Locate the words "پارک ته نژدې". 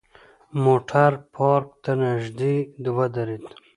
1.35-2.55